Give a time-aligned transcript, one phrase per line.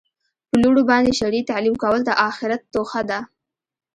[0.47, 3.19] په لوڼو باندي شرعي تعلیم کول د آخرت توښه ده